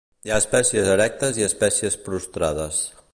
Hi 0.27 0.31
ha 0.31 0.37
espècies 0.43 0.89
erectes 0.93 1.39
i 1.43 1.47
espècies 1.49 1.99
prostrades. 2.09 2.85